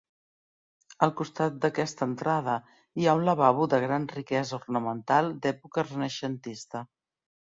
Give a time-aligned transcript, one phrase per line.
[1.07, 2.55] Al costat d'aquesta entrada
[3.01, 6.83] hi ha un lavabo de gran riquesa ornamental d'època renaixentista.